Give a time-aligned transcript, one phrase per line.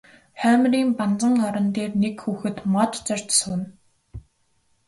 [0.41, 3.67] Хоймрын банзан орон дээр нэг хүүхэд мод зорьж сууна.